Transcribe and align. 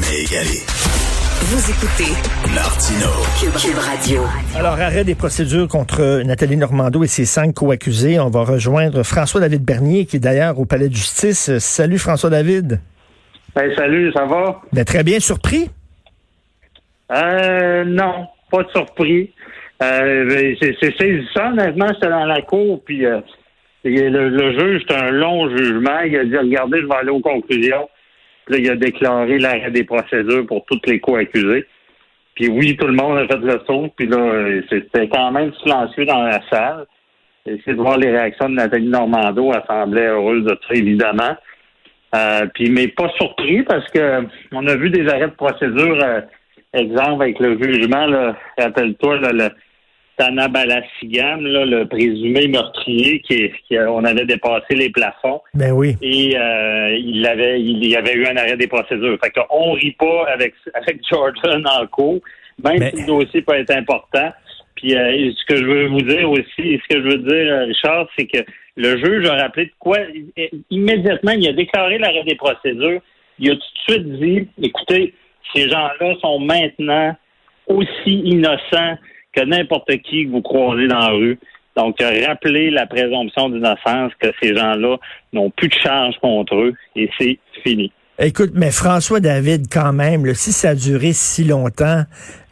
Jamais 0.00 0.22
égalé. 0.22 0.60
Vous 1.42 1.70
écoutez 1.70 2.12
Martino. 2.54 3.10
Cube, 3.40 3.52
Cube 3.52 3.78
Radio. 3.78 4.22
Alors, 4.56 4.72
arrêt 4.72 5.04
des 5.04 5.14
procédures 5.14 5.68
contre 5.68 6.22
Nathalie 6.22 6.56
Normando 6.56 7.02
et 7.02 7.06
ses 7.06 7.24
cinq 7.24 7.54
co-accusés. 7.54 8.18
On 8.20 8.28
va 8.30 8.44
rejoindre 8.44 9.02
François-David 9.02 9.64
Bernier, 9.64 10.06
qui 10.06 10.16
est 10.16 10.20
d'ailleurs 10.20 10.58
au 10.58 10.64
Palais 10.64 10.88
de 10.88 10.94
justice. 10.94 11.56
Salut 11.58 11.98
François-David. 11.98 12.80
Hey, 13.56 13.74
salut, 13.76 14.12
ça 14.12 14.24
va? 14.26 14.60
Ben, 14.72 14.84
très 14.84 15.02
bien 15.02 15.18
surpris? 15.18 15.70
Euh, 17.12 17.84
non, 17.84 18.26
pas 18.50 18.62
de 18.62 18.70
surpris. 18.70 19.32
Euh, 19.82 20.28
ben, 20.28 20.56
c'est 20.60 20.76
c'est 20.80 20.96
saisissant, 20.96 21.52
honnêtement, 21.52 21.88
j'étais 21.94 22.10
dans 22.10 22.26
la 22.26 22.42
cour, 22.42 22.80
puis 22.84 23.04
euh, 23.06 23.20
le, 23.84 24.28
le 24.28 24.58
juge, 24.58 24.82
c'était 24.82 25.00
un 25.00 25.10
long 25.10 25.48
jugement. 25.56 26.00
Il 26.06 26.16
a 26.16 26.24
dit, 26.24 26.36
regardez, 26.36 26.80
je 26.80 26.86
vais 26.86 26.96
aller 26.96 27.10
aux 27.10 27.20
conclusions. 27.20 27.88
Il 28.58 28.70
a 28.70 28.76
déclaré 28.76 29.38
l'arrêt 29.38 29.70
des 29.70 29.84
procédures 29.84 30.46
pour 30.46 30.64
toutes 30.66 30.86
les 30.86 31.00
co-accusés. 31.00 31.66
Puis 32.34 32.48
oui, 32.48 32.76
tout 32.76 32.86
le 32.86 32.94
monde 32.94 33.18
a 33.18 33.26
fait 33.26 33.38
le 33.38 33.60
saut. 33.66 33.88
Puis 33.96 34.06
là, 34.06 34.18
euh, 34.18 34.62
c'était 34.70 35.08
quand 35.08 35.30
même 35.32 35.52
silencieux 35.62 36.06
dans 36.06 36.22
la 36.22 36.40
salle. 36.48 36.86
Essayer 37.46 37.72
de 37.72 37.82
voir 37.82 37.98
les 37.98 38.10
réactions 38.10 38.48
de 38.48 38.54
Nathalie 38.54 38.88
Normando, 38.88 39.52
elle 39.52 39.62
semblait 39.66 40.06
heureuse 40.06 40.44
de 40.44 40.58
ça, 40.66 40.74
évidemment. 40.74 41.36
Euh, 42.14 42.46
puis, 42.54 42.70
mais 42.70 42.88
pas 42.88 43.08
surpris 43.18 43.62
parce 43.62 43.88
que 43.90 44.26
on 44.52 44.66
a 44.66 44.76
vu 44.76 44.90
des 44.90 45.08
arrêts 45.08 45.28
de 45.28 45.34
procédure, 45.34 45.98
euh, 46.02 46.20
exemple 46.74 47.22
avec 47.22 47.38
le 47.38 47.56
jugement, 47.62 48.34
rappelle-toi, 48.58 49.18
le 49.32 49.50
Tana 50.20 50.48
Balassigam, 50.48 51.46
là, 51.46 51.64
le 51.64 51.86
présumé 51.86 52.46
meurtrier, 52.46 53.20
qui, 53.20 53.50
qui 53.66 53.78
on 53.78 54.04
avait 54.04 54.26
dépassé 54.26 54.74
les 54.74 54.90
plafonds. 54.90 55.40
Ben 55.54 55.72
oui. 55.72 55.96
Et 56.02 56.36
euh, 56.36 56.94
il 56.98 57.26
avait 57.26 57.58
il 57.58 57.86
y 57.86 57.96
avait 57.96 58.12
eu 58.12 58.26
un 58.26 58.36
arrêt 58.36 58.58
des 58.58 58.66
procédures. 58.66 59.16
Fait 59.24 59.30
qu'on 59.30 59.72
rit 59.72 59.96
pas 59.98 60.26
avec 60.30 60.52
avec 60.74 61.00
Jordan 61.10 61.66
en 61.66 61.86
cours, 61.86 62.20
même 62.62 62.80
Mais- 62.80 62.90
si 62.90 63.00
le 63.00 63.06
dossier 63.06 63.40
peut 63.40 63.54
être 63.54 63.70
important. 63.70 64.30
Puis 64.74 64.94
euh, 64.94 65.32
ce 65.34 65.44
que 65.46 65.56
je 65.56 65.64
veux 65.64 65.86
vous 65.86 66.02
dire 66.02 66.30
aussi, 66.30 66.44
ce 66.82 66.94
que 66.94 67.02
je 67.02 67.08
veux 67.08 67.18
dire, 67.18 67.52
euh, 67.54 67.64
Richard, 67.64 68.06
c'est 68.18 68.26
que 68.26 68.44
le 68.76 68.98
juge 68.98 69.26
a 69.26 69.36
rappelé 69.36 69.66
de 69.66 69.72
quoi 69.78 69.96
immédiatement, 70.70 71.32
il 71.32 71.48
a 71.48 71.52
déclaré 71.54 71.96
l'arrêt 71.96 72.24
des 72.24 72.34
procédures. 72.34 73.00
Il 73.38 73.50
a 73.52 73.54
tout 73.54 73.60
de 73.60 73.92
suite 73.94 74.20
dit, 74.20 74.48
écoutez, 74.62 75.14
ces 75.54 75.68
gens-là 75.70 76.14
sont 76.20 76.38
maintenant 76.40 77.16
aussi 77.66 78.20
innocents 78.24 78.96
que 79.32 79.40
n'importe 79.42 79.90
qui 80.02 80.26
que 80.26 80.30
vous 80.30 80.42
croisez 80.42 80.88
dans 80.88 80.98
la 80.98 81.08
rue. 81.08 81.38
Donc, 81.76 81.96
rappelez 82.00 82.70
la 82.70 82.86
présomption 82.86 83.48
d'innocence 83.48 84.12
que 84.20 84.28
ces 84.42 84.54
gens-là 84.54 84.96
n'ont 85.32 85.50
plus 85.50 85.68
de 85.68 85.74
charge 85.74 86.16
contre 86.20 86.56
eux 86.56 86.74
et 86.96 87.08
c'est 87.18 87.38
fini. 87.62 87.92
Écoute, 88.18 88.50
mais 88.54 88.70
François 88.70 89.20
David, 89.20 89.68
quand 89.72 89.94
même, 89.94 90.26
là, 90.26 90.34
si 90.34 90.52
ça 90.52 90.70
a 90.70 90.74
duré 90.74 91.12
si 91.14 91.42
longtemps, 91.44 92.02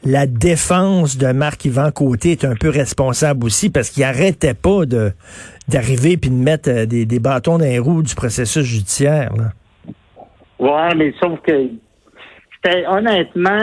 la 0.03 0.27
défense 0.27 1.19
de 1.19 1.31
Marc-Yvan 1.33 1.91
Côté 1.91 2.31
est 2.31 2.45
un 2.47 2.55
peu 2.55 2.71
responsable 2.71 3.45
aussi 3.45 3.69
parce 3.69 3.91
qu'il 3.91 4.05
arrêtait 4.05 4.55
pas 4.55 4.87
de 4.87 5.13
d'arriver 5.69 6.17
puis 6.17 6.31
de 6.31 6.37
mettre 6.37 6.71
euh, 6.71 6.87
des, 6.87 7.05
des 7.05 7.19
bâtons 7.19 7.59
dans 7.59 7.65
les 7.67 7.79
roues 7.79 8.03
du 8.03 8.15
processus 8.15 8.65
judiciaire. 8.65 9.31
Là. 9.37 9.53
Ouais, 10.59 10.95
mais 10.95 11.13
sauf 11.21 11.39
que 11.43 11.69
c'était 12.63 12.87
honnêtement, 12.87 13.61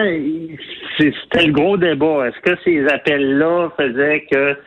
c'était 0.97 1.45
le 1.45 1.51
gros 1.51 1.77
débat. 1.77 2.27
Est-ce 2.27 2.39
que 2.41 2.57
ces 2.63 2.87
appels-là 2.87 3.69
faisaient 3.77 4.25
que 4.31 4.57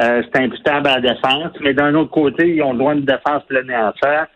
euh, 0.00 0.22
c'était 0.24 0.40
imputable 0.44 0.88
à 0.88 1.00
la 1.00 1.12
défense? 1.14 1.52
Mais 1.60 1.74
d'un 1.74 1.94
autre 1.94 2.10
côté, 2.10 2.48
ils 2.54 2.62
ont 2.62 2.72
le 2.72 2.78
droit 2.78 2.94
de 2.94 3.00
défense 3.00 3.42
pleine 3.48 3.70
et 3.70 3.76
entière. 3.76 4.26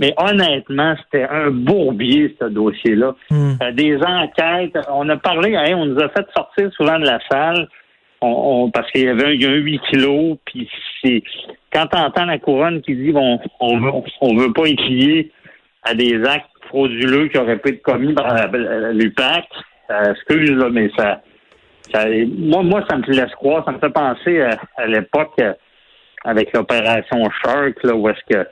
Mais 0.00 0.14
honnêtement, 0.16 0.94
c'était 1.04 1.26
un 1.28 1.50
bourbier, 1.50 2.36
ce 2.40 2.46
dossier-là. 2.46 3.14
Hmm. 3.30 3.54
Euh, 3.62 3.72
des 3.72 3.96
enquêtes. 3.96 4.78
On 4.90 5.08
a 5.08 5.16
parlé, 5.16 5.56
hein, 5.56 5.74
on 5.76 5.86
nous 5.86 6.00
a 6.00 6.08
fait 6.10 6.26
sortir 6.36 6.72
souvent 6.72 6.98
de 7.00 7.06
la 7.06 7.18
salle. 7.30 7.68
On, 8.20 8.28
on- 8.64 8.70
parce 8.70 8.90
qu'il 8.92 9.04
y 9.04 9.08
avait 9.08 9.26
un, 9.26 9.30
il 9.30 9.42
y 9.42 9.46
a 9.46 9.50
un 9.50 9.54
8 9.54 9.80
kilos, 9.90 10.38
puis 10.44 10.68
c'est 11.02 11.22
quand 11.72 11.86
tu 11.86 11.98
entends 11.98 12.24
la 12.24 12.38
couronne 12.38 12.80
qui 12.82 12.94
dit 12.96 13.12
bon, 13.12 13.38
on 13.60 13.78
veut 13.78 13.90
on 14.20 14.36
veut 14.36 14.52
pas 14.52 14.66
étudier 14.66 15.30
à 15.84 15.94
des 15.94 16.24
actes 16.24 16.46
frauduleux 16.68 17.28
qui 17.28 17.38
auraient 17.38 17.58
pu 17.58 17.70
être 17.70 17.82
commis 17.82 18.12
par 18.14 18.32
la- 18.34 18.92
l'UPAC, 18.92 19.44
euh, 19.90 20.12
excuse 20.12 20.50
là, 20.52 20.68
mais 20.70 20.90
ça, 20.96 21.20
ça 21.92 22.06
moi, 22.38 22.62
moi, 22.62 22.84
ça 22.88 22.96
me 22.96 23.02
laisse 23.06 23.32
croire, 23.34 23.64
ça 23.64 23.72
me 23.72 23.78
fait 23.78 23.90
penser 23.90 24.40
à, 24.42 24.50
à 24.76 24.86
l'époque 24.86 25.32
euh, 25.40 25.52
avec 26.24 26.52
l'opération 26.52 27.22
Shark, 27.42 27.82
là, 27.84 27.94
où 27.94 28.08
est-ce 28.08 28.34
que 28.34 28.46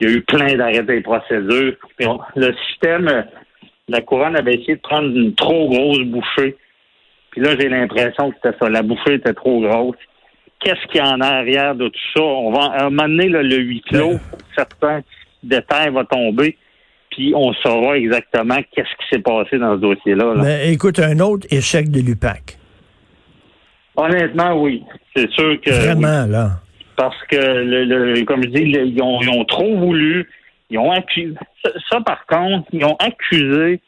il 0.00 0.08
y 0.08 0.12
a 0.12 0.16
eu 0.16 0.22
plein 0.22 0.54
d'arrêts 0.54 0.82
des 0.84 1.00
procédures. 1.00 1.74
On- 2.04 2.20
le 2.36 2.54
système, 2.68 3.08
euh, 3.08 3.22
la 3.88 4.00
couronne 4.00 4.36
avait 4.36 4.54
essayé 4.54 4.76
de 4.76 4.80
prendre 4.80 5.08
une 5.08 5.34
trop 5.34 5.68
grosse 5.68 6.02
bouchée. 6.04 6.56
Puis 7.32 7.40
là, 7.40 7.50
j'ai 7.58 7.68
l'impression 7.68 8.30
que 8.30 8.36
c'était 8.42 8.56
ça. 8.58 8.68
La 8.70 8.82
bouchée 8.82 9.14
était 9.14 9.32
trop 9.34 9.60
grosse. 9.60 9.96
Qu'est-ce 10.60 10.86
qu'il 10.86 10.96
y 10.96 11.00
a 11.00 11.08
en 11.12 11.20
arrière 11.20 11.74
de 11.74 11.88
tout 11.88 12.00
ça? 12.16 12.22
On 12.22 12.52
va 12.52 12.66
à 12.74 12.84
un 12.86 12.90
moment 12.90 13.08
donné, 13.08 13.28
là, 13.28 13.42
le 13.42 13.56
huis 13.56 13.80
clos, 13.82 14.14
certains 14.56 15.00
détails 15.42 15.90
vont 15.90 16.04
tomber, 16.04 16.56
puis 17.18 17.32
on 17.34 17.52
saura 17.54 17.96
exactement 17.98 18.58
qu'est-ce 18.72 18.94
qui 18.96 19.08
s'est 19.10 19.20
passé 19.22 19.58
dans 19.58 19.74
ce 19.74 19.80
dossier-là. 19.80 20.34
là. 20.34 20.42
Mais 20.44 20.72
écoute, 20.72 21.00
un 21.00 21.18
autre 21.18 21.48
échec 21.50 21.90
de 21.90 21.98
l'UPAC. 22.00 22.56
Honnêtement, 23.96 24.62
oui. 24.62 24.84
C'est 25.16 25.28
sûr 25.32 25.60
que. 25.60 25.70
oui. 25.70 25.76
Vraiment, 25.86 26.26
là. 26.26 26.50
parce 26.96 27.20
que, 27.28 27.36
le, 27.36 27.84
le- 27.84 28.24
comme 28.24 28.44
je 28.44 28.48
dis, 28.50 28.64
le- 28.66 28.86
ils, 28.86 29.02
ont, 29.02 29.20
ils 29.20 29.28
ont 29.30 29.44
trop 29.44 29.76
voulu. 29.78 30.28
Ils 30.70 30.78
ont 30.78 30.92
accusé. 30.92 31.34
Ça, 31.64 31.70
ça, 31.90 32.00
par 32.02 32.24
contre, 32.26 32.68
ils 32.72 32.84
ont 32.84 32.94
accusé 33.00 33.80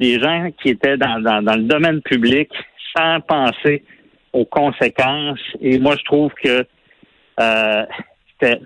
des 0.00 0.18
gens 0.18 0.48
qui 0.62 0.70
étaient 0.70 0.96
dans, 0.96 1.20
dans, 1.20 1.42
dans 1.42 1.56
le 1.56 1.64
domaine 1.64 2.00
public 2.00 2.48
sans 2.96 3.20
penser 3.20 3.84
aux 4.32 4.46
conséquences. 4.46 5.40
Et 5.60 5.78
moi, 5.78 5.94
je 5.98 6.04
trouve 6.04 6.32
que 6.42 6.64
euh, 7.40 7.84
c'était- 8.40 8.60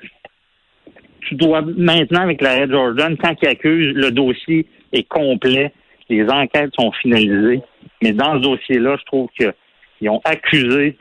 tu 1.28 1.34
dois 1.34 1.62
maintenant, 1.62 2.22
avec 2.22 2.40
l'arrêt 2.40 2.68
Jordan, 2.68 3.16
quand 3.16 3.34
ils 3.42 3.48
accusent, 3.48 3.94
le 3.94 4.10
dossier 4.10 4.66
est 4.92 5.08
complet, 5.08 5.72
les 6.08 6.28
enquêtes 6.28 6.72
sont 6.78 6.92
finalisées. 6.92 7.62
Mais 8.02 8.12
dans 8.12 8.34
ce 8.34 8.42
dossier-là, 8.42 8.96
je 8.98 9.04
trouve 9.04 9.28
qu'ils 9.36 10.10
ont 10.10 10.20
accusé 10.24 10.96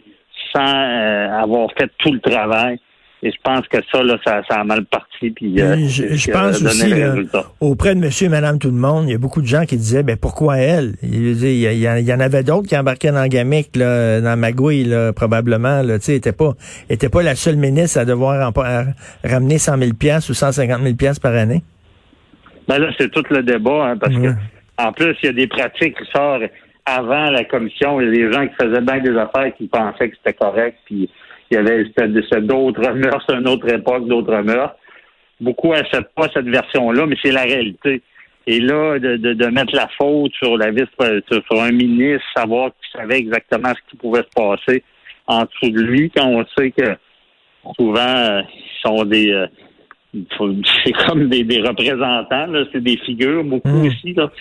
sans 0.54 0.66
euh, 0.66 1.30
avoir 1.32 1.70
fait 1.78 1.92
tout 1.98 2.14
le 2.14 2.20
travail. 2.20 2.80
Et 3.28 3.32
je 3.32 3.38
pense 3.44 3.68
que 3.68 3.78
ça, 3.92 4.04
là, 4.04 4.20
ça, 4.24 4.44
ça 4.48 4.60
a 4.60 4.64
mal 4.64 4.86
parti. 4.86 5.32
Puis, 5.32 5.60
euh, 5.60 5.76
Je, 5.88 6.32
pense 6.32 6.62
aussi, 6.62 6.88
là, 6.90 7.16
auprès 7.60 7.96
de 7.96 8.00
monsieur 8.00 8.28
et 8.28 8.30
madame 8.30 8.60
tout 8.60 8.68
le 8.70 8.76
monde, 8.76 9.06
il 9.10 9.14
y 9.14 9.16
a 9.16 9.18
beaucoup 9.18 9.42
de 9.42 9.48
gens 9.48 9.66
qui 9.66 9.78
disaient, 9.78 10.04
ben 10.04 10.16
pourquoi 10.16 10.58
elle? 10.58 10.94
Il, 11.02 11.32
il 11.44 11.58
y, 11.58 11.66
a- 11.66 11.72
il 11.74 11.80
y 11.80 11.90
en- 11.90 11.96
il 11.96 12.06
y 12.06 12.14
en 12.14 12.20
avait 12.20 12.44
d'autres 12.44 12.68
qui 12.68 12.78
embarquaient 12.78 13.12
dans 13.12 13.24
le 13.24 13.28
gamique, 13.30 13.76
là, 13.76 14.22
dans 14.22 14.38
Magouille, 14.40 14.84
là, 14.84 15.12
probablement, 15.12 15.82
là, 15.82 15.98
tu 15.98 16.06
sais, 16.06 16.16
était 16.18 16.34
pas, 16.34 16.54
était 16.88 17.10
pas 17.10 17.24
la 17.24 17.34
seule 17.34 17.56
ministre 17.56 18.00
à 18.00 18.06
devoir 18.06 18.48
en- 18.48 18.62
à 18.62 18.84
ramener 19.24 19.58
100 19.58 19.80
000 19.80 19.94
piastres 19.94 20.30
ou 20.30 20.36
150 20.36 20.84
000 20.84 20.96
piastres 20.96 21.22
par 21.24 21.34
année. 21.34 21.64
Ben 22.68 22.78
là, 22.78 22.90
c'est 23.00 23.10
tout 23.10 23.24
le 23.32 23.42
débat, 23.42 23.88
hein, 23.88 23.98
parce 23.98 24.14
que 24.16 24.34
en 24.78 24.92
plus, 24.92 25.16
il 25.24 25.26
y 25.26 25.30
a 25.30 25.34
des 25.34 25.48
pratiques 25.48 25.98
qui 25.98 26.12
sortent 26.16 26.44
avant 26.86 27.32
la 27.32 27.44
commission. 27.46 28.00
Il 28.02 28.06
y 28.06 28.10
a 28.10 28.28
des 28.28 28.34
gens 28.34 28.46
qui 28.48 28.54
faisaient 28.56 28.82
bien 28.82 29.00
des 29.00 29.18
affaires 29.18 29.52
qui 29.58 29.68
pensaient 29.68 30.10
que 30.10 30.16
c'était 30.18 30.38
correct, 30.38 30.78
puis 30.86 31.10
il 31.52 31.56
y 31.56 31.58
avait 31.58 31.84
d'autres 32.42 32.92
mœurs, 32.94 33.26
une 33.30 33.48
autre 33.48 33.74
époque, 33.74 34.08
d'autres 34.08 34.42
mœurs. 34.42 34.76
Beaucoup 35.40 35.74
n'acceptent 35.74 36.14
pas 36.16 36.30
cette 36.34 36.48
version-là, 36.48 37.06
mais 37.06 37.18
c'est 37.24 37.32
la 37.32 37.44
réalité. 37.44 38.02
Et 38.48 38.60
là, 38.60 39.00
de, 39.00 39.18
de, 39.18 39.34
de 39.34 39.46
mettre 39.48 39.76
la 39.76 39.88
faute 39.98 40.32
sur 40.36 40.58
la 40.58 40.72
vice 40.72 40.86
sur, 41.00 41.44
sur 41.46 41.62
un 41.62 41.72
ministre, 41.72 42.24
savoir 42.36 42.70
qu'il 42.72 43.00
savait 43.02 43.18
exactement 43.18 43.70
ce 43.70 43.90
qui 43.90 43.98
pouvait 43.98 44.22
se 44.24 44.30
passer 44.36 44.84
en 45.28 45.42
dessous 45.42 45.72
de 45.72 45.82
lui, 45.82 46.12
quand 46.16 46.28
on 46.28 46.46
sait 46.58 46.72
que 46.72 46.96
souvent 47.76 48.00
euh, 48.00 48.42
ils 48.54 48.82
sont 48.88 49.04
des 49.06 49.32
euh, 49.32 49.48
c'est 50.86 50.94
comme 51.08 51.28
des, 51.28 51.44
des 51.44 51.62
représentants, 51.62 52.48
c'est 52.72 52.84
des 52.84 52.98
figures 52.98 53.44
beaucoup 53.44 53.68
Mm. 53.68 53.88
aussi. 53.88 54.14
Là. 54.14 54.32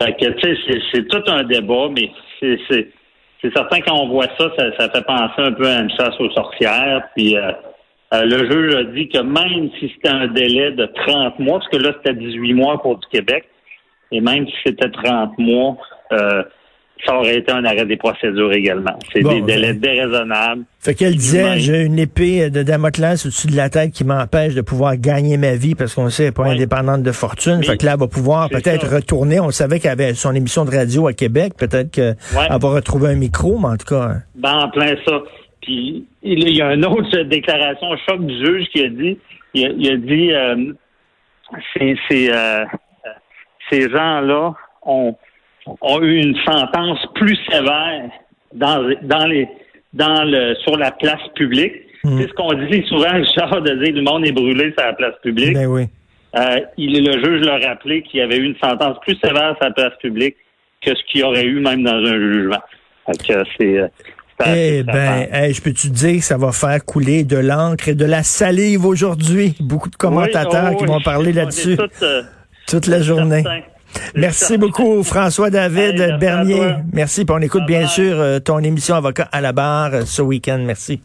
Fait 0.00 0.12
que 0.12 0.30
tu 0.32 0.56
sais, 0.56 0.80
c'est 0.92 1.08
tout 1.08 1.22
un 1.26 1.42
débat, 1.44 1.88
mais 1.90 2.10
c'est, 2.40 2.88
c'est, 3.40 3.52
certain 3.52 3.80
quand 3.80 3.94
on 3.94 4.08
voit 4.08 4.26
ça, 4.38 4.50
ça, 4.58 4.76
ça 4.78 4.90
fait 4.90 5.04
penser 5.04 5.42
un 5.42 5.52
peu 5.52 5.66
à 5.66 5.80
une 5.80 5.90
chasse 5.90 6.18
aux 6.18 6.30
sorcières. 6.30 7.08
Puis 7.14 7.36
euh, 7.36 7.52
euh, 8.14 8.24
le 8.24 8.50
juge 8.50 8.74
a 8.74 8.84
dit 8.84 9.08
que 9.08 9.18
même 9.18 9.70
si 9.78 9.90
c'était 9.94 10.08
un 10.08 10.28
délai 10.28 10.72
de 10.72 10.86
30 10.86 11.38
mois, 11.38 11.58
parce 11.58 11.70
que 11.70 11.76
là 11.76 11.92
c'était 11.96 12.14
18 12.14 12.54
mois 12.54 12.80
pour 12.80 12.98
du 12.98 13.06
Québec, 13.08 13.48
Et 14.12 14.20
même 14.20 14.46
si 14.46 14.54
c'était 14.64 14.90
30 14.90 15.38
mois, 15.38 15.76
euh, 16.12 16.44
ça 17.04 17.14
aurait 17.16 17.36
été 17.38 17.52
un 17.52 17.64
arrêt 17.64 17.84
des 17.84 17.96
procédures 17.96 18.52
également. 18.52 18.98
C'est 19.12 19.20
Bon, 19.22 19.32
des 19.34 19.42
délais 19.42 19.72
ben. 19.74 19.80
déraisonnables. 19.80 20.64
Fait 20.80 20.94
qu'elle 20.94 21.14
disait, 21.14 21.58
j'ai 21.58 21.82
une 21.82 21.98
épée 21.98 22.48
de 22.50 22.62
Damoclès 22.62 23.24
au-dessus 23.26 23.48
de 23.48 23.56
la 23.56 23.68
tête 23.68 23.92
qui 23.92 24.04
m'empêche 24.04 24.54
de 24.54 24.60
pouvoir 24.62 24.96
gagner 24.96 25.36
ma 25.36 25.54
vie 25.56 25.74
parce 25.74 25.94
qu'on 25.94 26.08
sait 26.08 26.24
qu'elle 26.24 26.28
n'est 26.28 26.32
pas 26.32 26.46
indépendante 26.46 27.02
de 27.02 27.12
fortune. 27.12 27.58
Mais 27.60 27.66
fait 27.66 27.76
que 27.76 27.84
là, 27.86 27.92
elle 27.94 28.00
va 28.00 28.06
pouvoir 28.08 28.48
peut-être 28.48 28.88
retourner. 28.94 29.40
On 29.40 29.50
savait 29.50 29.78
qu'elle 29.80 29.90
avait 29.92 30.14
son 30.14 30.34
émission 30.34 30.64
de 30.64 30.70
radio 30.70 31.06
à 31.08 31.12
Québec. 31.12 31.52
Peut-être 31.58 31.90
qu'elle 31.90 32.16
Ouais. 32.36 32.48
va 32.48 32.68
retrouver 32.68 33.10
un 33.10 33.14
micro, 33.16 33.58
mais 33.58 33.68
en 33.68 33.76
tout 33.76 33.86
cas... 33.86 34.02
hein. 34.02 34.22
Ben, 34.36 34.54
en 34.54 34.70
plein 34.70 34.94
ça. 35.06 35.20
Puis 35.62 36.06
il 36.22 36.48
y 36.56 36.62
a 36.62 36.72
une 36.74 36.84
autre 36.86 37.22
déclaration 37.24 37.88
choc 38.08 38.24
du 38.24 38.34
juge 38.44 38.66
qui 38.72 38.84
a 38.84 38.88
dit, 38.88 39.18
il 39.54 39.66
a, 39.66 39.68
il 39.76 39.90
a 39.90 39.96
dit, 39.96 40.32
euh, 40.32 40.72
euh, 41.82 42.64
ces 43.70 43.90
gens-là 43.90 44.54
ont, 44.82 45.16
ont 45.80 46.02
eu 46.02 46.16
une 46.18 46.36
sentence 46.44 46.98
plus 47.14 47.36
sévère 47.50 48.10
dans, 48.54 48.88
dans 49.02 49.26
les, 49.26 49.48
dans 49.92 50.24
le, 50.24 50.54
sur 50.62 50.76
la 50.76 50.90
place 50.92 51.22
publique. 51.34 51.74
Mhm. 52.04 52.20
C'est 52.20 52.28
ce 52.28 52.32
qu'on 52.34 52.52
dit 52.52 52.84
souvent, 52.88 53.12
Richard, 53.12 53.62
de 53.62 53.84
dire 53.84 53.94
le 53.94 54.02
monde 54.02 54.26
est 54.26 54.32
brûlé 54.32 54.72
sur 54.76 54.86
la 54.86 54.92
place 54.92 55.14
publique. 55.22 55.54
Ben 55.54 55.66
oui. 55.66 55.86
Euh, 56.36 56.60
il, 56.76 57.04
le 57.04 57.24
juge 57.24 57.46
l'a 57.46 57.58
rappelé 57.68 58.02
qu'il 58.02 58.20
y 58.20 58.22
avait 58.22 58.36
eu 58.36 58.44
une 58.44 58.56
sentence 58.62 58.98
plus 59.00 59.16
sévère 59.24 59.54
sur 59.56 59.68
la 59.68 59.70
place 59.70 59.94
publique 60.00 60.36
que 60.82 60.94
ce 60.94 61.02
qu'il 61.10 61.20
y 61.20 61.24
aurait 61.24 61.44
eu 61.44 61.60
même 61.60 61.82
dans 61.82 61.94
un 61.94 62.18
jugement. 62.18 62.60
C'est, 63.26 63.62
euh, 63.62 63.88
Eh 64.44 64.82
ben, 64.82 65.28
hey, 65.32 65.54
je 65.54 65.62
peux-tu 65.62 65.88
te 65.88 65.94
dire 65.94 66.16
que 66.16 66.24
ça 66.24 66.36
va 66.36 66.52
faire 66.52 66.84
couler 66.84 67.24
de 67.24 67.38
l'encre 67.38 67.88
et 67.88 67.94
de 67.94 68.04
la 68.04 68.22
salive 68.22 68.84
aujourd'hui? 68.84 69.54
Beaucoup 69.60 69.88
de 69.88 69.96
commentateurs 69.96 70.72
Oui, 70.72 70.76
qui 70.76 70.84
oh, 70.88 70.92
vont 70.92 71.00
parler 71.00 71.32
là-dessus 71.32 71.76
euh, 72.02 72.22
toute 72.66 72.86
la 72.86 73.00
journée. 73.00 73.44
Merci 74.14 74.58
beaucoup, 74.58 75.02
François 75.02 75.50
David 75.50 75.96
merci 75.98 76.18
Bernier. 76.18 76.74
Merci. 76.92 77.24
Puis 77.24 77.36
on 77.36 77.42
écoute 77.42 77.64
bien 77.66 77.86
sûr 77.86 78.18
euh, 78.18 78.38
ton 78.38 78.58
émission 78.58 78.94
Avocat 78.94 79.28
à 79.32 79.40
la 79.40 79.52
barre 79.52 79.94
euh, 79.94 80.02
ce 80.04 80.22
week-end. 80.22 80.62
Merci. 80.64 81.00